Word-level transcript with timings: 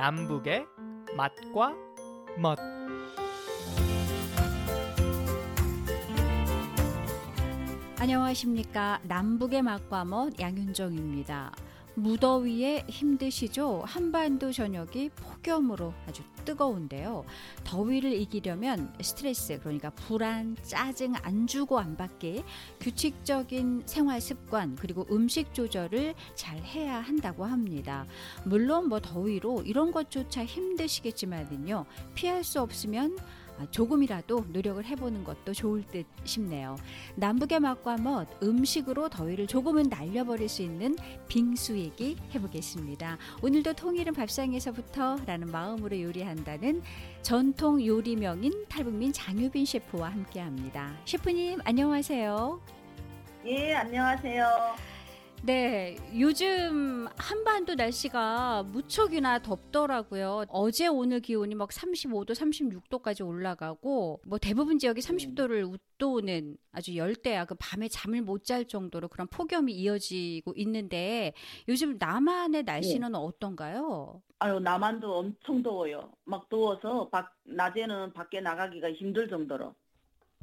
남북의 0.00 0.64
맛과 1.14 1.74
멋 2.38 2.58
안녕하십니까. 7.98 9.00
남북의 9.02 9.60
맛과 9.60 10.06
멋 10.06 10.40
양윤정입니다. 10.40 11.52
무더위에 12.02 12.84
힘드시죠? 12.88 13.82
한반도 13.84 14.52
저녁이 14.52 15.10
폭염으로 15.10 15.92
아주 16.06 16.22
뜨거운데요. 16.44 17.24
더위를 17.64 18.12
이기려면 18.12 18.92
스트레스, 19.00 19.58
그러니까 19.60 19.90
불안, 19.90 20.56
짜증 20.62 21.14
안 21.22 21.46
주고 21.46 21.78
안 21.78 21.96
받기, 21.96 22.42
규칙적인 22.80 23.82
생활 23.86 24.20
습관, 24.20 24.76
그리고 24.76 25.06
음식 25.10 25.52
조절을 25.52 26.14
잘 26.34 26.58
해야 26.58 27.00
한다고 27.00 27.44
합니다. 27.44 28.06
물론 28.44 28.88
뭐 28.88 29.00
더위로 29.00 29.62
이런 29.62 29.92
것조차 29.92 30.44
힘드시겠지만요. 30.44 31.84
피할 32.14 32.42
수 32.42 32.60
없으면 32.60 33.16
아, 33.18 33.39
조금이라도 33.70 34.46
노력을 34.52 34.84
해보는 34.84 35.24
것도 35.24 35.52
좋을 35.52 35.82
듯 35.84 36.06
싶네요. 36.24 36.76
남북의 37.16 37.60
맛과 37.60 37.96
멋, 37.98 38.28
음식으로 38.42 39.08
더위를 39.08 39.46
조금은 39.46 39.88
날려버릴 39.88 40.48
수 40.48 40.62
있는 40.62 40.96
빙수 41.28 41.78
얘기 41.78 42.16
해보겠습니다. 42.34 43.18
오늘도 43.42 43.74
통일은 43.74 44.14
밥상에서부터라는 44.14 45.50
마음으로 45.50 46.00
요리한다는 46.00 46.82
전통 47.22 47.84
요리 47.84 48.16
명인 48.16 48.64
탈북민 48.68 49.12
장유빈 49.12 49.64
셰프와 49.64 50.10
함께합니다. 50.10 50.96
셰프님 51.04 51.60
안녕하세요. 51.64 52.60
예, 53.46 53.74
안녕하세요. 53.74 54.46
네, 55.42 55.96
요즘 56.18 57.08
한반도 57.16 57.74
날씨가 57.74 58.62
무척이나 58.64 59.38
덥더라고요. 59.38 60.44
어제 60.48 60.86
오늘 60.86 61.20
기온이 61.20 61.54
막 61.54 61.70
35도, 61.70 62.32
36도까지 62.32 63.26
올라가고 63.26 64.20
뭐 64.26 64.38
대부분 64.38 64.78
지역이 64.78 65.00
30도를 65.00 65.66
웃도는 65.72 66.58
아주 66.72 66.94
열대야. 66.94 67.46
그 67.46 67.54
밤에 67.58 67.88
잠을 67.88 68.20
못 68.20 68.44
잘 68.44 68.66
정도로 68.66 69.08
그런 69.08 69.28
폭염이 69.28 69.72
이어지고 69.72 70.54
있는데 70.56 71.32
요즘 71.68 71.96
남한의 71.98 72.64
날씨는 72.64 73.12
네. 73.12 73.18
어떤가요? 73.18 74.20
아유, 74.40 74.58
남한도 74.58 75.18
엄청 75.18 75.62
더워요. 75.62 76.12
막 76.24 76.48
더워서 76.48 77.08
밖 77.10 77.34
낮에는 77.44 78.12
밖에 78.12 78.40
나가기가 78.40 78.92
힘들 78.92 79.28
정도로 79.28 79.74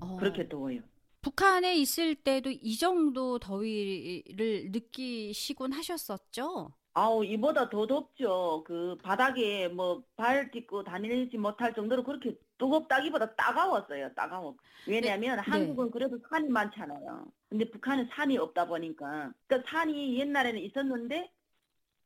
어. 0.02 0.18
그렇게 0.18 0.48
더워요. 0.48 0.82
북한에 1.32 1.76
있을 1.76 2.16
때도 2.16 2.50
이 2.52 2.78
정도 2.78 3.38
더위를 3.38 4.72
느끼시곤 4.72 5.74
하셨었죠? 5.74 6.72
아우 6.94 7.24
이보다 7.26 7.70
더 7.70 7.86
덥죠. 7.86 8.64
그 8.66 8.98
바닥에 9.04 9.68
뭐 9.68 10.04
발 10.16 10.50
딛고 10.52 10.84
다니지 10.84 11.38
못할 11.38 11.74
정도로 11.74 12.04
그렇게 12.04 12.36
뜨겁다기보다 12.58 13.36
따가웠어요. 13.36 14.14
따가워. 14.16 14.56
왜냐하면 14.88 15.36
네. 15.38 15.42
한국은 15.44 15.92
그래도 15.92 16.18
산이 16.30 16.50
많잖아요. 16.50 17.28
근데 17.50 17.70
북한은 17.70 18.10
산이 18.14 18.38
없다 18.38 18.66
보니까 18.68 19.32
그러니까 19.48 19.70
산이 19.70 20.18
옛날에는 20.20 20.60
있었는데 20.62 21.32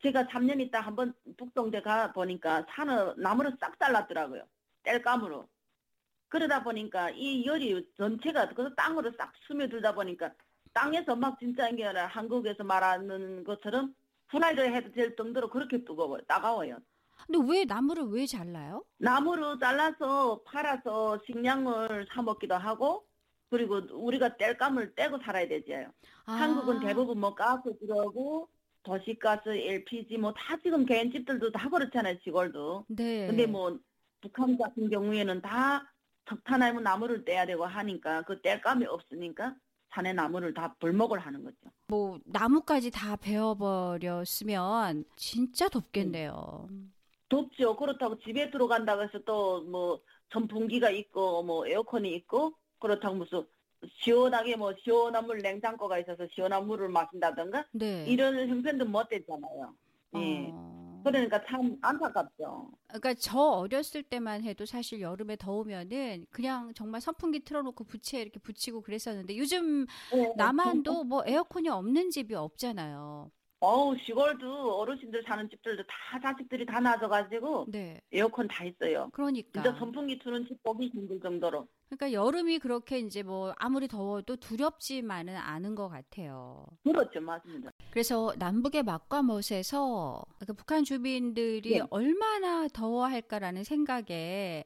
제가 0.01 0.25
3년 0.25 0.59
있다 0.61 0.81
한번 0.81 1.13
북동대 1.37 1.81
가 1.83 2.11
보니까 2.11 2.65
산을 2.71 3.13
나무를 3.17 3.55
싹 3.61 3.79
잘랐더라고요. 3.79 4.43
땔감으로. 4.83 5.47
그러다 6.31 6.63
보니까 6.63 7.09
이 7.11 7.45
열이 7.45 7.85
전체가 7.97 8.47
그 8.53 8.73
땅으로 8.75 9.11
싹 9.17 9.33
스며들다 9.47 9.93
보니까 9.93 10.31
땅에서 10.73 11.13
막 11.17 11.37
진짜 11.39 11.67
이게 11.67 11.83
한국에서 11.83 12.63
말하는 12.63 13.43
것처럼 13.43 13.93
분할을 14.29 14.73
해도 14.73 14.89
될 14.93 15.13
정도로 15.17 15.49
그렇게 15.49 15.83
뜨거워요. 15.83 16.21
따가워요. 16.29 16.77
근데 17.27 17.53
왜 17.53 17.65
나무를 17.65 18.05
왜 18.05 18.25
잘라요? 18.25 18.85
나무를 18.97 19.59
잘라서 19.59 20.41
팔아서 20.45 21.19
식량을 21.25 22.07
사 22.09 22.21
먹기도 22.21 22.55
하고 22.55 23.05
그리고 23.49 23.81
우리가 23.91 24.37
뗄감을 24.37 24.95
떼고 24.95 25.19
살아야 25.25 25.45
되지요. 25.49 25.91
아. 26.25 26.31
한국은 26.31 26.79
대부분 26.79 27.19
뭐 27.19 27.35
가스 27.35 27.77
들어오고 27.77 28.47
도시가스, 28.83 29.49
LPG 29.49 30.17
뭐 30.17 30.33
다 30.33 30.55
지금 30.63 30.85
개인 30.85 31.11
집들도 31.11 31.51
다 31.51 31.67
그렇잖아요. 31.69 32.15
시골도. 32.23 32.85
네. 32.87 33.27
근데 33.27 33.45
뭐 33.45 33.77
북한 34.21 34.57
같은 34.57 34.89
경우에는 34.89 35.41
다 35.41 35.91
석탄나무 36.31 36.81
나무를 36.81 37.23
떼야 37.25 37.45
되고 37.45 37.65
하니까 37.65 38.23
그 38.23 38.41
뗄감이 38.41 38.85
없으니까 38.85 39.55
산의 39.93 40.13
나무를 40.13 40.53
다 40.53 40.73
벌목을 40.79 41.19
하는 41.19 41.43
거죠. 41.43 41.57
뭐 41.87 42.17
나무까지 42.25 42.91
다 42.91 43.17
베어버렸으면 43.17 45.03
진짜 45.17 45.67
덥겠네요. 45.67 46.67
음. 46.71 46.93
덥죠. 47.29 47.75
그렇다고 47.75 48.19
집에 48.19 48.49
들어간다고 48.49 49.03
해서 49.03 49.19
또 49.19 49.61
뭐 49.63 50.01
선풍기가 50.31 50.89
있고 50.89 51.43
뭐 51.43 51.67
에어컨이 51.67 52.13
있고 52.15 52.53
그렇다고 52.79 53.15
무슨 53.15 53.45
시원하게 54.01 54.55
뭐 54.55 54.73
시원한 54.83 55.25
물 55.25 55.39
냉장고가 55.39 55.99
있어서 55.99 56.27
시원한 56.33 56.65
물을 56.67 56.89
마신다던가 56.89 57.65
네. 57.71 58.05
이런 58.07 58.47
형편도 58.47 58.85
못 58.85 59.09
되잖아요. 59.09 59.73
예. 60.15 60.49
어... 60.51 60.80
그러니까 61.03 61.43
참 61.45 61.77
안타깝죠. 61.81 62.71
그러니까 62.87 63.13
저 63.15 63.39
어렸을 63.39 64.03
때만 64.03 64.43
해도 64.43 64.65
사실 64.65 65.01
여름에 65.01 65.35
더우면은 65.35 66.25
그냥 66.29 66.73
정말 66.73 67.01
선풍기 67.01 67.43
틀어놓고 67.43 67.83
부채 67.85 68.21
이렇게 68.21 68.39
붙이고 68.39 68.81
그랬었는데 68.81 69.37
요즘 69.37 69.85
네, 70.13 70.33
남한도 70.35 71.03
뭐 71.03 71.23
에어컨이 71.25 71.69
없는 71.69 72.09
집이 72.09 72.35
없잖아요. 72.35 73.31
어우 73.63 73.95
시골도 74.03 74.79
어르신들 74.79 75.23
사는 75.27 75.47
집들도 75.47 75.83
다 75.83 76.19
자식들이 76.19 76.65
다 76.65 76.79
나져가지고 76.79 77.67
네. 77.69 78.01
에어컨 78.11 78.47
다 78.47 78.65
있어요. 78.65 79.09
그러니까 79.13 79.61
진짜 79.61 79.77
선풍기 79.77 80.17
트는 80.17 80.47
집 80.47 80.61
보기 80.63 80.87
힘들 80.87 81.19
정도로. 81.19 81.67
그러니까 81.91 82.13
여름이 82.13 82.59
그렇게 82.59 82.99
이제 82.99 83.21
뭐 83.21 83.53
아무리 83.57 83.87
더워도 83.89 84.37
두렵지만은 84.37 85.35
않은 85.35 85.75
것 85.75 85.89
같아요. 85.89 86.65
그렇죠, 86.83 87.19
맞습니다. 87.19 87.71
그래서 87.91 88.33
남북의 88.37 88.83
맛과 88.83 89.21
멋에서 89.23 90.23
그러니까 90.37 90.53
북한 90.53 90.85
주민들이 90.85 91.79
네. 91.79 91.81
얼마나 91.89 92.69
더워할까라는 92.69 93.65
생각에 93.65 94.63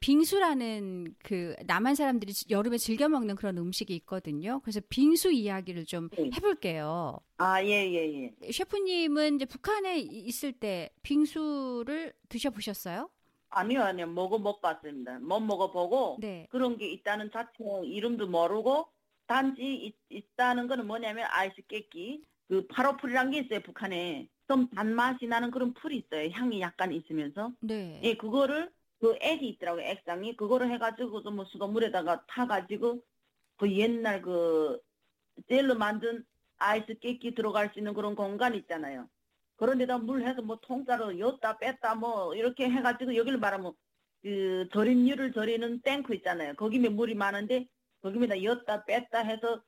빙수라는 0.00 1.14
그 1.22 1.54
남한 1.64 1.94
사람들이 1.94 2.32
여름에 2.50 2.76
즐겨 2.78 3.08
먹는 3.08 3.36
그런 3.36 3.56
음식이 3.56 3.94
있거든요. 3.96 4.60
그래서 4.60 4.80
빙수 4.88 5.30
이야기를 5.30 5.84
좀 5.86 6.08
네. 6.10 6.30
해볼게요. 6.36 7.18
아, 7.36 7.62
예, 7.62 7.68
예, 7.68 8.32
예. 8.42 8.52
셰프님은 8.52 9.36
이제 9.36 9.44
북한에 9.44 9.98
있을 10.00 10.52
때 10.52 10.90
빙수를 11.02 12.14
드셔보셨어요? 12.28 13.10
아니요, 13.50 13.82
아니요. 13.82 14.06
먹어 14.08 14.38
못 14.38 14.60
봤습니다. 14.60 15.18
못 15.20 15.40
먹어보고 15.40 16.18
네. 16.20 16.46
그런 16.50 16.76
게 16.76 16.88
있다는 16.90 17.30
자체 17.30 17.64
이름도 17.84 18.28
모르고 18.28 18.88
단지 19.26 19.94
있, 20.08 20.36
다는 20.36 20.68
거는 20.68 20.86
뭐냐면 20.86 21.26
아이스 21.30 21.62
깨끼 21.68 22.22
그 22.48 22.66
파로풀이란 22.68 23.30
게 23.30 23.40
있어요 23.40 23.60
북한에 23.60 24.28
좀 24.46 24.68
단맛이 24.70 25.26
나는 25.26 25.50
그런 25.50 25.74
풀이 25.74 25.98
있어요 25.98 26.30
향이 26.30 26.60
약간 26.62 26.92
있으면서 26.92 27.52
네. 27.60 28.00
예 28.02 28.14
그거를 28.14 28.70
그 29.00 29.16
액이 29.20 29.46
있더라고요. 29.50 29.84
액상이. 29.84 30.36
그거를 30.36 30.70
해가지고 30.70 31.20
뭐 31.30 31.44
수돗물에다가 31.44 32.24
타가지고 32.26 33.02
그 33.58 33.72
옛날 33.72 34.22
그 34.22 34.80
젤로 35.48 35.74
만든 35.74 36.24
아이스 36.56 36.98
깨끼 36.98 37.34
들어갈 37.34 37.70
수 37.72 37.78
있는 37.78 37.94
그런 37.94 38.16
공간 38.16 38.54
있잖아요. 38.54 39.08
그런 39.58 39.78
데다 39.78 39.98
물 39.98 40.22
해서 40.22 40.40
뭐 40.40 40.58
통짜로 40.62 41.18
였다 41.18 41.58
뺐다 41.58 41.96
뭐 41.96 42.34
이렇게 42.34 42.70
해가지고 42.70 43.16
여기를 43.16 43.38
말하면 43.38 43.72
그 44.22 44.68
절임류를 44.72 45.32
절이는 45.32 45.82
탱크 45.82 46.14
있잖아요. 46.16 46.54
거기에 46.54 46.88
물이 46.88 47.14
많은데 47.14 47.66
거기에다 48.02 48.42
였다 48.42 48.84
뺐다 48.86 49.18
해서 49.20 49.62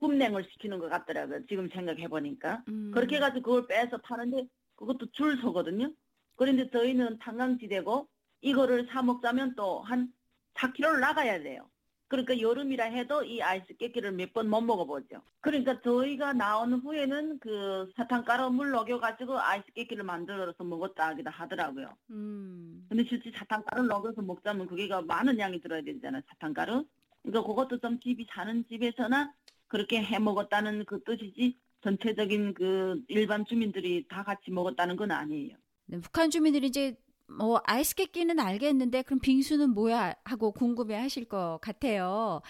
굽냉을 0.00 0.44
시키는 0.52 0.78
것 0.78 0.88
같더라고요. 0.88 1.46
지금 1.48 1.68
생각해 1.68 2.08
보니까. 2.08 2.62
음. 2.68 2.90
그렇게 2.94 3.16
해가지고 3.16 3.42
그걸 3.42 3.66
빼서 3.66 3.98
파는데 3.98 4.46
그것도 4.76 5.10
줄 5.12 5.40
서거든요. 5.40 5.92
그런데 6.36 6.70
저희는 6.70 7.18
탄광지대고 7.18 8.08
이거를 8.40 8.88
사 8.90 9.02
먹자면 9.02 9.54
또 9.56 9.80
한 9.82 10.12
4kg를 10.54 11.00
나가야 11.00 11.42
돼요. 11.42 11.68
그러니까 12.12 12.38
여름이라 12.38 12.84
해도 12.84 13.24
이 13.24 13.40
아이스 13.40 13.74
깨끼를 13.78 14.12
몇 14.12 14.34
번 14.34 14.50
못 14.50 14.60
먹어보죠. 14.60 15.22
그러니까 15.40 15.80
저희가 15.80 16.34
나온 16.34 16.74
후에는 16.74 17.38
그 17.38 17.90
사탕 17.96 18.22
가루 18.26 18.50
물 18.50 18.70
녹여가지고 18.70 19.40
아이스 19.40 19.64
깨끼를 19.72 20.04
만들어서 20.04 20.62
먹었다 20.62 21.08
하기도 21.08 21.30
하더라고요. 21.30 21.96
음. 22.10 22.84
근데 22.90 23.02
실제 23.08 23.32
사탕 23.34 23.62
가루 23.64 23.84
녹여서 23.84 24.20
먹자면 24.20 24.66
그게가 24.66 25.00
많은 25.02 25.38
양이 25.38 25.58
들어야 25.58 25.80
되잖아요. 25.80 26.20
사탕 26.28 26.52
가루. 26.52 26.84
그러니까 27.22 27.46
그것도 27.48 27.78
좀 27.78 27.98
집이 27.98 28.26
사는 28.30 28.62
집에서나 28.68 29.32
그렇게 29.68 30.02
해 30.02 30.18
먹었다는 30.18 30.84
그 30.84 31.02
뜻이지 31.04 31.56
전체적인 31.82 32.52
그 32.52 33.00
일반 33.08 33.46
주민들이 33.46 34.04
다 34.06 34.22
같이 34.22 34.50
먹었다는 34.50 34.96
건 34.96 35.10
아니에요. 35.12 35.56
네, 35.86 35.98
북한 36.00 36.28
주민들이 36.28 36.66
이제 36.66 36.94
뭐 37.28 37.60
아이스 37.64 37.94
깨끼는 37.94 38.38
알겠는데 38.38 39.02
그럼 39.02 39.20
빙수는 39.20 39.70
뭐야 39.70 40.14
하고 40.24 40.52
궁금해 40.52 40.96
하실 40.96 41.24
것 41.24 41.58
같아요. 41.60 42.40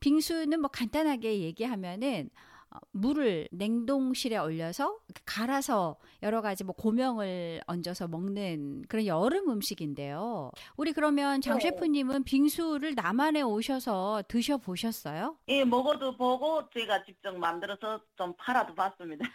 빙수는 0.00 0.60
뭐 0.60 0.68
간단하게 0.68 1.40
얘기하면은 1.40 2.30
어, 2.70 2.78
물을 2.92 3.48
냉동실에 3.52 4.36
얼려서 4.36 4.98
갈아서 5.26 5.96
여러 6.22 6.40
가지 6.40 6.64
뭐 6.64 6.74
고명을 6.74 7.60
얹어서 7.66 8.08
먹는 8.08 8.84
그런 8.88 9.06
여름 9.06 9.50
음식인데요. 9.50 10.50
우리 10.76 10.92
그러면 10.92 11.40
장 11.42 11.58
네. 11.58 11.64
셰프님은 11.64 12.24
빙수를 12.24 12.94
남한에 12.94 13.42
오셔서 13.42 14.22
드셔 14.26 14.56
보셨어요? 14.56 15.36
예, 15.48 15.64
먹어도 15.64 16.16
보고 16.16 16.68
제가 16.70 17.04
직접 17.04 17.36
만들어서 17.36 18.00
좀 18.16 18.34
팔아도 18.38 18.74
봤습니다. 18.74 19.26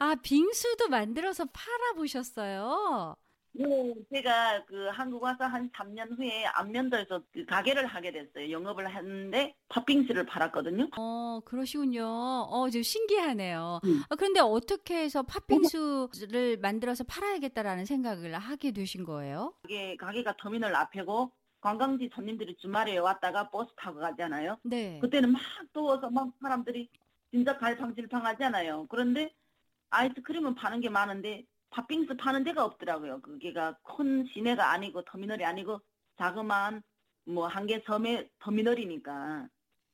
아, 0.00 0.14
빙수도 0.22 0.88
만들어서 0.88 1.44
팔아 1.44 1.92
보셨어요? 1.94 3.16
네, 3.52 3.94
제가 4.12 4.64
그 4.66 4.88
한국 4.88 5.22
와서 5.22 5.44
한 5.44 5.70
3년 5.70 6.16
후에 6.16 6.44
안면도에서 6.46 7.22
그 7.32 7.44
가게를 7.44 7.86
하게 7.86 8.12
됐어요. 8.12 8.50
영업을 8.50 8.94
했는데 8.94 9.54
팥빙수를 9.68 10.26
팔았거든요. 10.26 10.88
어, 10.96 11.40
그러시군요. 11.44 12.06
어, 12.06 12.68
좀 12.70 12.82
신기하네요. 12.82 13.80
음. 13.84 14.02
어, 14.08 14.16
그런데 14.16 14.40
어떻게 14.40 14.98
해서 14.98 15.22
팥빙수를 15.22 16.58
만들어서 16.58 17.04
팔아야겠다라는 17.04 17.84
생각을 17.84 18.34
하게 18.38 18.72
되신 18.72 19.04
거예요? 19.04 19.54
가게, 19.62 19.96
가게가 19.96 20.36
터미널 20.38 20.74
앞에고 20.74 21.32
관광지 21.60 22.10
손님들이 22.14 22.56
주말에 22.56 22.96
왔다가 22.98 23.50
버스 23.50 23.70
타고 23.76 23.98
가잖아요. 23.98 24.58
네. 24.62 24.98
그때는 25.00 25.32
막 25.32 25.40
더워서 25.72 26.08
막 26.10 26.30
사람들이 26.40 26.88
진짜 27.32 27.56
갈팡질팡하잖아요. 27.58 28.86
그런데 28.88 29.32
아이스크림은 29.90 30.54
파는 30.54 30.80
게 30.80 30.88
많은데 30.88 31.44
팥빙수 31.70 32.16
파는 32.16 32.44
데가 32.44 32.64
없더라고요. 32.64 33.20
그게가 33.22 33.78
큰 33.84 34.26
시내가 34.32 34.70
아니고 34.72 35.02
터미널이 35.04 35.44
아니고 35.44 35.80
자그마한 36.18 36.82
뭐 37.26 37.46
한 37.48 37.66
개 37.66 37.80
섬의 37.86 38.30
터미널이니까. 38.40 39.48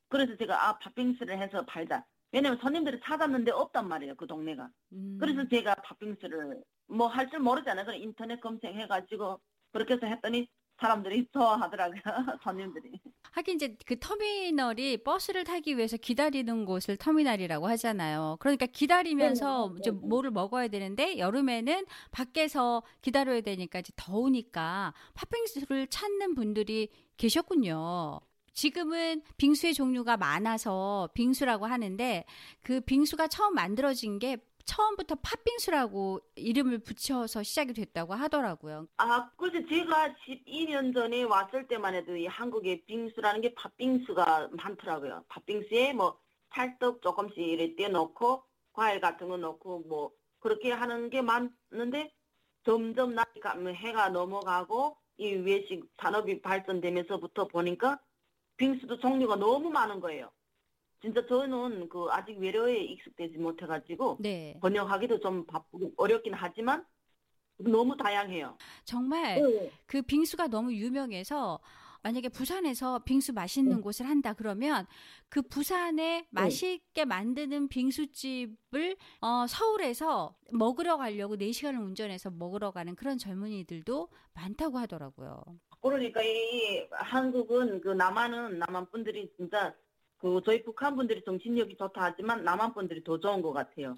그래서 0.08 0.36
제가 0.36 0.68
아 0.68 0.78
팥빙수를 0.78 1.38
해서 1.40 1.64
팔자. 1.66 2.04
왜냐면 2.32 2.58
손님들이 2.60 3.00
찾았는데 3.04 3.52
없단 3.52 3.88
말이에요. 3.88 4.16
그 4.16 4.26
동네가. 4.26 4.68
음. 4.92 5.18
그래서 5.20 5.46
제가 5.48 5.74
팥빙수를 5.76 6.62
뭐 6.88 7.08
할 7.08 7.30
줄 7.30 7.40
모르잖아요. 7.40 7.86
그래 7.86 7.98
인터넷 7.98 8.40
검색해가지고 8.40 9.40
그렇게 9.72 9.94
해서 9.94 10.06
했더니 10.06 10.48
사람들이 10.80 11.28
좋아하더라고요. 11.32 12.00
손님들이. 12.44 13.00
하긴 13.34 13.56
이제 13.56 13.76
그 13.84 13.98
터미널이 13.98 14.98
버스를 14.98 15.42
타기 15.42 15.76
위해서 15.76 15.96
기다리는 15.96 16.64
곳을 16.64 16.96
터미널이라고 16.96 17.66
하잖아요. 17.66 18.36
그러니까 18.38 18.66
기다리면서 18.66 19.74
네. 19.84 19.90
뭐를 19.90 20.30
먹어야 20.30 20.68
되는데 20.68 21.18
여름에는 21.18 21.84
밖에서 22.12 22.84
기다려야 23.02 23.40
되니까 23.40 23.80
이제 23.80 23.92
더우니까 23.96 24.94
팥빙수를 25.14 25.88
찾는 25.88 26.36
분들이 26.36 26.88
계셨군요. 27.16 28.20
지금은 28.52 29.22
빙수의 29.36 29.74
종류가 29.74 30.16
많아서 30.16 31.08
빙수라고 31.14 31.66
하는데 31.66 32.24
그 32.62 32.80
빙수가 32.82 33.26
처음 33.26 33.54
만들어진 33.54 34.20
게 34.20 34.36
처음부터 34.64 35.16
팥빙수라고 35.16 36.20
이름을 36.36 36.78
붙여서 36.78 37.42
시작이 37.42 37.72
됐다고 37.74 38.14
하더라고요. 38.14 38.86
아, 38.96 39.30
글쎄 39.36 39.64
제가 39.68 40.14
12년 40.26 40.94
전에 40.94 41.22
왔을 41.22 41.66
때만 41.68 41.94
해도 41.94 42.16
이 42.16 42.26
한국에 42.26 42.84
빙수라는 42.86 43.40
게 43.40 43.54
팥빙수가 43.54 44.50
많더라고요. 44.52 45.24
팥빙수에 45.28 45.92
뭐 45.92 46.18
찰떡 46.54 47.02
조금씩 47.02 47.38
이렇게 47.38 47.76
떼놓고 47.76 48.44
과일 48.72 49.00
같은 49.00 49.28
거 49.28 49.36
넣고 49.36 49.80
뭐 49.86 50.12
그렇게 50.40 50.72
하는 50.72 51.10
게 51.10 51.22
많은데 51.22 52.12
점점 52.64 53.14
나니까 53.14 53.56
뭐 53.56 53.72
해가 53.72 54.08
넘어가고 54.08 54.96
이 55.18 55.28
외식 55.34 55.84
산업이 55.98 56.42
발전되면서부터 56.42 57.48
보니까 57.48 58.00
빙수도 58.56 58.98
종류가 58.98 59.36
너무 59.36 59.70
많은 59.70 60.00
거예요. 60.00 60.30
진짜 61.04 61.24
저는 61.26 61.90
그 61.90 62.06
아직 62.10 62.38
외래어에 62.38 62.78
익숙되지 62.78 63.36
못해가지고 63.36 64.16
네. 64.20 64.56
번역하기도 64.62 65.20
좀 65.20 65.44
바쁘고 65.44 65.92
어렵긴 65.98 66.32
하지만 66.32 66.82
너무 67.58 67.94
다양해요. 67.94 68.56
정말 68.84 69.42
네. 69.42 69.70
그 69.84 70.00
빙수가 70.00 70.48
너무 70.48 70.72
유명해서 70.72 71.60
만약에 72.02 72.30
부산에서 72.30 73.00
빙수 73.00 73.34
맛있는 73.34 73.76
네. 73.76 73.82
곳을 73.82 74.08
한다 74.08 74.32
그러면 74.32 74.86
그 75.28 75.42
부산에 75.42 76.20
네. 76.20 76.26
맛있게 76.30 77.04
만드는 77.04 77.68
빙수집을 77.68 78.96
어, 79.20 79.46
서울에서 79.46 80.34
먹으러 80.52 80.96
가려고 80.96 81.36
4시간을 81.36 81.78
운전해서 81.84 82.30
먹으러 82.30 82.70
가는 82.70 82.94
그런 82.94 83.18
젊은이들도 83.18 84.08
많다고 84.32 84.78
하더라고요. 84.78 85.42
그러니까 85.82 86.22
이 86.22 86.86
한국은 86.92 87.82
그 87.82 87.88
남한은 87.90 88.58
남한 88.58 88.90
분들이 88.90 89.30
진짜 89.36 89.74
그 90.24 90.40
저희 90.42 90.62
북한 90.62 90.96
분들이 90.96 91.22
정신력이 91.22 91.76
좋다 91.76 92.02
하지만 92.02 92.44
남한 92.44 92.72
분들이 92.72 93.04
더 93.04 93.20
좋은 93.20 93.42
것 93.42 93.52
같아요. 93.52 93.94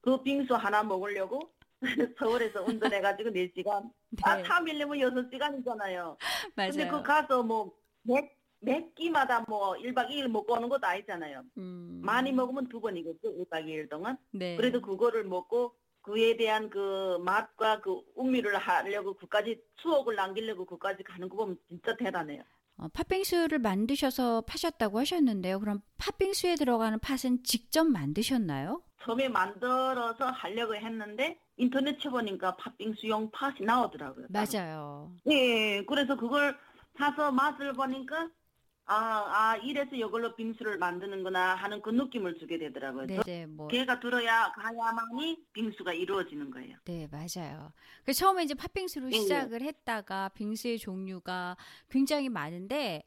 그 0.00 0.20
빙수 0.24 0.56
하나 0.56 0.82
먹으려고 0.82 1.52
서울에서 2.18 2.64
운전해가지고 2.64 3.30
4시간. 3.30 3.88
네. 4.10 4.22
아, 4.24 4.42
3일이면 4.42 4.98
6시간이잖아요. 4.98 6.16
맞아요. 6.56 6.70
근데 6.72 6.88
그 6.88 7.00
가서 7.04 7.44
뭐, 7.44 7.72
몇, 8.02 8.24
몇 8.58 8.92
끼마다 8.96 9.44
뭐 9.46 9.74
1박 9.74 10.08
2일 10.10 10.26
먹고 10.26 10.54
오는 10.54 10.68
것도 10.68 10.84
아니잖아요. 10.84 11.44
음. 11.58 12.00
많이 12.02 12.32
먹으면 12.32 12.68
두 12.68 12.80
번이겠죠, 12.80 13.32
1박 13.44 13.66
2일 13.66 13.88
동안. 13.88 14.18
네. 14.32 14.56
그래도 14.56 14.80
그거를 14.80 15.22
먹고 15.22 15.76
그에 16.00 16.36
대한 16.36 16.70
그 16.70 17.18
맛과 17.20 17.82
그 17.82 18.00
음미를 18.18 18.58
하려고 18.58 19.14
그까지 19.14 19.62
추억을 19.76 20.16
남기려고 20.16 20.64
그까지 20.64 21.04
가는 21.04 21.28
거 21.28 21.36
보면 21.36 21.56
진짜 21.68 21.96
대단해요. 21.96 22.42
어, 22.78 22.88
팥빙수를 22.88 23.58
만드셔서 23.58 24.42
파셨다고 24.42 25.00
하셨는데요. 25.00 25.58
그럼 25.60 25.80
팥빙수에 25.98 26.54
들어가는 26.54 26.98
팥은 27.00 27.42
직접 27.42 27.84
만드셨나요? 27.84 28.82
처음에 29.02 29.28
만들어서 29.28 30.26
하려고 30.26 30.74
했는데 30.76 31.38
인터넷 31.56 31.98
쳐보니까 31.98 32.56
팥빙수용 32.56 33.30
팥이 33.32 33.62
나오더라고요. 33.62 34.26
맞아요. 34.30 35.12
예, 35.28 35.82
그래서 35.84 36.16
그걸 36.16 36.56
사서 36.96 37.32
맛을 37.32 37.72
보니까 37.72 38.28
아, 38.90 38.94
아, 39.52 39.56
이래서 39.58 39.94
이걸로 39.94 40.34
빙수를 40.34 40.78
만드는구나 40.78 41.54
하는 41.56 41.82
그 41.82 41.90
느낌을 41.90 42.38
주게 42.38 42.58
되더라고요. 42.58 43.06
네, 43.06 43.20
네, 43.26 43.46
뭐. 43.46 43.68
개가 43.68 44.00
들어야 44.00 44.50
가야만이 44.52 45.44
빙수가 45.52 45.92
이루어지는 45.92 46.50
거예요. 46.50 46.78
네, 46.86 47.06
맞아요. 47.10 47.70
그 48.04 48.14
처음에 48.14 48.44
이제 48.44 48.54
팥빙수로 48.54 49.08
네. 49.08 49.18
시작을 49.18 49.60
했다가 49.60 50.30
빙수의 50.30 50.78
종류가 50.78 51.56
굉장히 51.90 52.30
많은데 52.30 53.02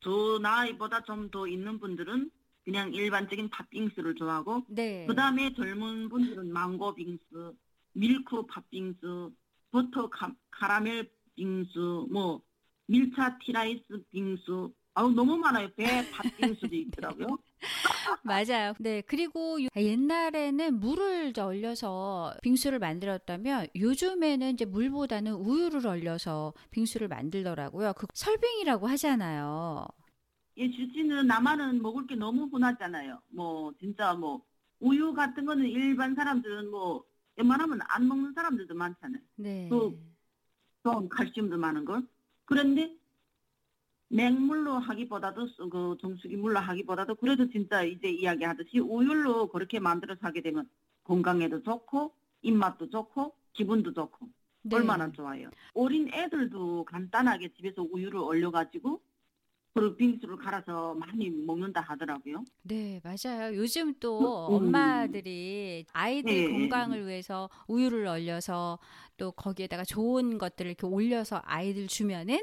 저 0.00 0.38
나이보다 0.40 1.02
좀 1.02 1.30
더 1.32 1.48
있는 1.48 1.80
분들은 1.80 2.30
그냥 2.64 2.94
일반적인 2.94 3.50
팥빙수를 3.50 4.14
좋아하고 4.14 4.64
네. 4.68 5.04
그 5.06 5.14
다음에 5.16 5.52
젊은 5.54 6.08
분들은 6.10 6.52
망고 6.52 6.94
빙수, 6.94 7.54
밀크 7.92 8.46
팥빙수, 8.46 9.32
버터 9.72 10.08
카, 10.10 10.32
카라멜 10.52 11.10
빙수, 11.34 12.06
뭐 12.12 12.40
말차 12.86 13.38
티라미수 13.38 14.04
빙수 14.12 14.72
아우 14.94 15.10
너무 15.10 15.36
많아요. 15.36 15.68
배 15.76 15.84
팥빙수도 16.10 16.74
있더라고요. 16.74 17.36
맞아요. 18.22 18.74
네. 18.78 19.02
그리고 19.02 19.58
옛날에는 19.74 20.78
물을 20.78 21.32
얼려서 21.36 22.34
빙수를 22.42 22.78
만들었다면 22.78 23.68
요즘에는 23.74 24.52
이제 24.52 24.64
물보다는 24.64 25.32
우유를 25.32 25.86
얼려서 25.86 26.54
빙수를 26.70 27.08
만들더라고요. 27.08 27.94
그 27.94 28.06
설빙이라고 28.14 28.86
하잖아요. 28.86 29.86
예, 30.58 30.70
주지는 30.70 31.26
나만은 31.26 31.82
먹을 31.82 32.06
게 32.06 32.14
너무 32.14 32.44
흔하잖아요. 32.44 33.20
뭐 33.30 33.72
진짜 33.80 34.14
뭐 34.14 34.44
우유 34.78 35.12
같은 35.12 35.44
거는 35.44 35.66
일반 35.66 36.14
사람들은 36.14 36.70
뭐 36.70 37.04
웬만하면 37.36 37.80
안 37.88 38.06
먹는 38.06 38.32
사람들도 38.32 38.74
많잖아요. 38.74 39.22
네. 39.36 39.68
또 39.68 39.98
칼슘도 41.08 41.56
많은 41.56 41.84
걸. 41.84 42.06
그런데 42.44 42.94
맹물로 44.08 44.78
하기보다도 44.78 45.48
그 45.70 45.96
정수기 46.00 46.36
물로 46.36 46.60
하기보다도 46.60 47.16
그래도 47.16 47.50
진짜 47.50 47.82
이제 47.82 48.08
이야기하듯이 48.08 48.78
우유로 48.78 49.48
그렇게 49.48 49.80
만들어서 49.80 50.20
하게 50.22 50.40
되면 50.40 50.68
건강에도 51.04 51.62
좋고 51.62 52.12
입맛도 52.42 52.90
좋고 52.90 53.34
기분도 53.52 53.92
좋고 53.92 54.28
네. 54.62 54.76
얼마나 54.76 55.10
좋아요. 55.12 55.50
어린 55.74 56.12
애들도 56.12 56.84
간단하게 56.84 57.52
집에서 57.54 57.82
우유를 57.82 58.18
얼려가지고 58.20 59.00
그리고 59.74 59.96
빙수를 59.96 60.36
갈아서 60.36 60.94
많이 60.94 61.30
먹는다 61.30 61.80
하더라고요. 61.80 62.44
네, 62.62 63.00
맞아요. 63.02 63.54
요즘 63.56 63.92
또 63.98 64.46
음. 64.48 64.54
엄마들이 64.54 65.84
아이들 65.92 66.44
네. 66.44 66.44
건강을 66.44 67.06
위해서 67.08 67.50
우유를 67.66 68.06
얼려서 68.06 68.78
또 69.16 69.32
거기에다가 69.32 69.84
좋은 69.84 70.38
것들을 70.38 70.70
이렇게 70.70 70.86
올려서 70.86 71.42
아이들 71.44 71.88
주면은 71.88 72.40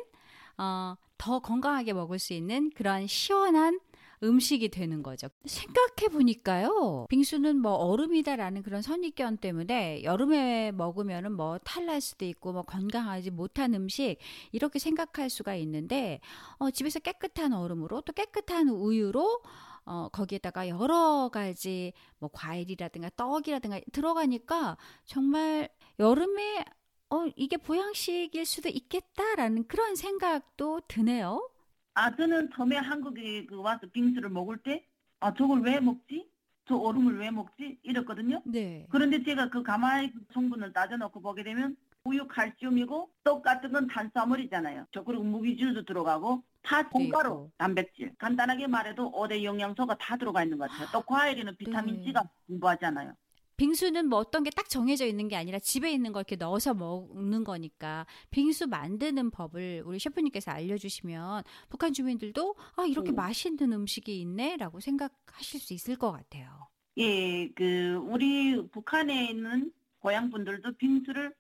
어, 0.58 0.96
더 1.22 1.38
건강하게 1.38 1.94
먹을 1.94 2.18
수 2.18 2.34
있는 2.34 2.72
그런 2.72 3.06
시원한 3.06 3.80
음식이 4.24 4.70
되는 4.70 5.04
거죠. 5.04 5.28
생각해 5.46 6.12
보니까요. 6.12 7.06
빙수는 7.10 7.58
뭐 7.58 7.74
얼음이다라는 7.74 8.64
그런 8.64 8.82
선입견 8.82 9.38
때문에 9.38 10.02
여름에 10.04 10.72
먹으면은 10.72 11.34
뭐 11.34 11.60
탈날 11.60 12.02
수도 12.02 12.26
있고 12.26 12.54
뭐 12.54 12.64
건강하지 12.64 13.30
못한 13.30 13.76
음식 13.76 14.18
이렇게 14.52 14.80
생각할 14.80 15.30
수가 15.30 15.54
있는데 15.56 16.22
어, 16.58 16.72
집에서 16.72 17.00
깨끗한 17.00 17.54
얼음으로 17.54 18.02
또 18.02 18.14
깨끗한 18.14 18.70
우유로 18.70 19.44
어, 19.86 20.10
거기에다가 20.12 20.70
여러 20.70 21.30
가지 21.32 21.94
뭐 22.18 22.32
과일이라든가 22.34 23.12
떡이라든가 23.16 23.80
들어가니까 23.92 24.78
정말 25.06 25.70
여름에 26.00 26.66
어, 27.12 27.28
이게 27.36 27.58
보양식일 27.58 28.46
수도 28.46 28.70
있겠다라는 28.70 29.68
그런 29.68 29.96
생각도 29.96 30.82
드네요. 30.88 31.50
아, 31.94 32.16
저는 32.16 32.50
처음에 32.56 32.78
한국에 32.78 33.46
그 33.46 33.60
와서 33.60 33.82
빙수를 33.92 34.30
먹을 34.30 34.58
때, 34.64 34.86
아, 35.20 35.34
저걸 35.34 35.62
왜 35.62 35.80
먹지? 35.82 36.30
저 36.68 36.78
얼음을 36.78 37.20
왜 37.20 37.30
먹지? 37.30 37.80
이랬거든요. 37.84 38.42
네. 38.46 38.88
그런데 38.90 39.22
제가 39.24 39.50
그 39.50 39.62
가마의 39.62 40.14
성분을 40.34 40.72
따져놓고 40.72 41.22
보게 41.22 41.44
되면 41.44 41.76
우유 42.06 42.28
칼슘이고 42.28 43.12
떡 43.26 43.44
같은 43.44 43.74
건 43.74 43.88
탄수화물이잖아요. 43.88 44.88
저 44.94 45.04
그리고 45.04 45.24
무기질도 45.24 45.84
들어가고 45.84 46.44
팥, 46.64 46.90
콩가루, 46.90 47.30
있고. 47.30 47.52
단백질. 47.58 48.16
간단하게 48.18 48.68
말해도 48.68 49.12
5대 49.12 49.44
영양소가 49.44 49.98
다 49.98 50.16
들어가 50.16 50.44
있는 50.44 50.58
것 50.58 50.70
같아요. 50.70 50.88
또 50.94 51.02
과일에는 51.02 51.58
비타민 51.58 51.98
네. 51.98 52.04
C가 52.06 52.24
풍부하잖아요. 52.48 53.14
빙수는 53.62 54.08
뭐 54.10 54.18
어떤 54.18 54.44
게 54.44 54.50
딱 54.50 54.70
정해져 54.70 55.06
있는 55.06 55.28
게 55.28 55.36
아니라 55.36 55.60
집에 55.60 55.92
있는 55.92 56.12
걸 56.14 56.22
이렇게 56.22 56.36
넣어서 56.36 56.74
먹는 56.74 57.44
거니까 57.44 58.08
빙수 58.32 58.68
만드는 58.68 59.30
법을 59.30 59.84
우리 59.86 60.00
셰프님께서 60.00 60.52
알려주시면 60.52 61.44
북한 61.70 61.94
주민들도 61.94 62.56
아 62.76 62.86
이렇게 62.86 63.12
음. 63.12 63.16
맛있는 63.16 63.72
음식이 63.72 64.20
있네라고 64.22 64.80
생각하실 64.80 65.60
수 65.60 65.74
있을 65.74 65.96
것 65.96 66.12
같아요. 66.12 66.70
예, 66.98 67.50
그 67.52 67.96
우리 68.10 68.68
북한에 68.70 69.30
있는 69.30 69.72
고향 70.00 70.32
분들도 70.32 70.74
빙수를 70.78 71.34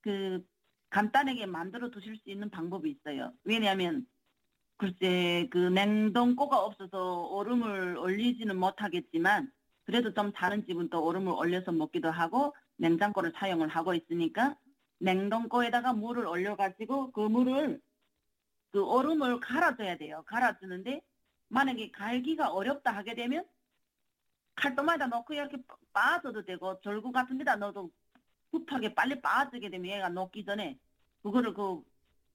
그 0.00 0.42
간단하게 0.90 1.46
만들어 1.46 1.90
두실 1.90 2.16
수 2.16 2.30
있는 2.30 2.48
방법이 2.50 2.90
있어요. 2.90 3.32
왜냐하면 3.44 4.06
글쎄 4.78 5.46
그 5.50 5.58
냉동고가 5.58 6.58
없어서 6.58 7.24
얼음을 7.24 7.98
얼리지는 7.98 8.58
못하겠지만 8.58 9.50
그래도 9.88 10.12
좀 10.12 10.32
다른 10.32 10.66
집은 10.66 10.90
또 10.90 11.02
얼음을 11.02 11.32
얼려서 11.34 11.72
먹기도 11.72 12.10
하고 12.10 12.54
냉장고를 12.76 13.32
사용을 13.34 13.68
하고 13.68 13.94
있으니까 13.94 14.54
냉동고에다가 14.98 15.94
물을 15.94 16.26
얼려가지고 16.26 17.12
그 17.12 17.20
물을 17.20 17.80
그 18.70 18.84
얼음을 18.84 19.40
갈아줘야 19.40 19.96
돼요. 19.96 20.22
갈아주는데 20.26 21.00
만약에 21.48 21.90
갈기가 21.92 22.50
어렵다 22.50 22.94
하게 22.94 23.14
되면 23.14 23.46
칼도마에다 24.56 25.06
넣고 25.06 25.32
이렇게 25.32 25.56
빠져도 25.94 26.44
되고 26.44 26.78
절구 26.82 27.10
같은 27.10 27.38
데다 27.38 27.56
넣어도 27.56 27.90
급하게 28.50 28.94
빨리 28.94 29.18
빠지게 29.22 29.70
되면 29.70 29.90
얘가 29.90 30.10
녹기 30.10 30.44
전에 30.44 30.78
그거를 31.22 31.54
그 31.54 31.82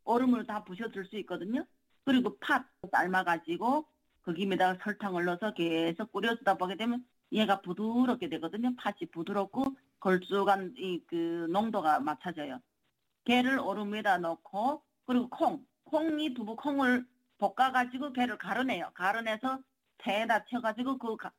얼음을 0.06 0.48
다 0.48 0.64
부셔줄 0.64 1.06
수 1.06 1.18
있거든요. 1.18 1.64
그리고 2.04 2.36
팥 2.40 2.66
삶아가지고 2.92 3.86
거기에다가 4.24 4.84
설탕을 4.84 5.26
넣어서 5.26 5.54
계속 5.54 6.12
끓여주다 6.12 6.56
보게 6.56 6.78
되면 6.78 7.06
얘가 7.32 7.62
부드럽게 7.62 8.30
되거든요. 8.30 8.76
팥이 8.76 9.08
부드럽고 9.12 9.76
걸쭉한 10.00 10.74
이 10.78 11.00
그 11.08 11.48
농도가 11.50 12.00
맞춰져요. 12.00 12.60
얼음 13.62 13.94
위에다 13.94 14.18
넣고 14.18 14.84
그리고 15.06 15.30
콩, 15.30 15.66
콩이 15.86 16.34
두부 16.34 16.56
콩을 16.58 17.06
볶아가지고 17.38 18.14
걔를 18.14 18.38
가르내요. 18.38 18.92
가르내서 18.94 19.60
체에다 20.04 20.46
쳐가지고 20.46 20.98
그 20.98 21.16
가- 21.18 21.32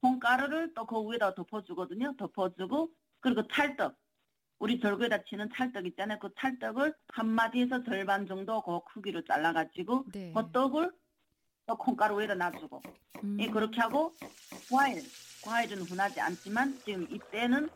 콩가루를 0.00 0.74
또 0.74 0.84
그 0.86 0.96
위에다 1.10 1.34
덮어주거든요. 1.34 2.14
덮어주고 2.16 2.90
그리고 3.20 3.46
찰떡 3.48 3.94
우리 4.58 4.80
절구에다 4.80 5.24
치는 5.24 5.48
찰떡 5.56 5.86
있잖아요. 5.86 6.18
그 6.18 6.30
찰떡을 6.38 6.94
한 7.08 7.28
마디에서 7.28 7.84
절반 7.84 8.26
정도 8.26 8.60
그 8.62 8.80
크기로 8.92 9.22
잘라가지고 9.24 10.04
네. 10.12 10.32
그 10.34 10.50
떡을 10.52 10.92
또 11.66 11.76
콩가루 11.76 12.18
위에다 12.20 12.34
놔주고 12.34 12.82
음. 13.24 13.36
예, 13.40 13.46
그렇게 13.48 13.80
하고 13.80 14.12
과일 14.72 15.02
과일은 15.44 15.82
흔하지 15.82 16.20
않지만 16.20 16.78
지금 16.84 17.06
이때는 17.10 17.68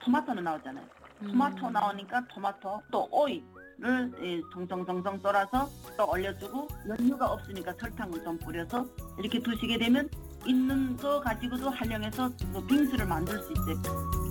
토마토는 0.00 0.44
나오잖아요. 0.44 0.84
토마토 1.26 1.68
음. 1.68 1.72
나오니까 1.72 2.26
토마토 2.28 2.82
또 2.90 3.08
오이를 3.10 4.12
예, 4.22 4.40
송송송송 4.52 5.20
썰어서 5.20 5.70
또 5.96 6.10
올려주고 6.10 6.68
연유가 6.88 7.32
없으니까 7.32 7.72
설탕을 7.78 8.22
좀 8.22 8.38
뿌려서 8.38 8.86
이렇게 9.18 9.40
두시게 9.40 9.78
되면 9.78 10.10
있는 10.44 10.96
거 10.96 11.20
가지고도 11.20 11.70
활용해서 11.70 12.30
그 12.52 12.66
빙수를 12.66 13.06
만들 13.06 13.40
수 13.40 13.52
있어요. 13.52 14.21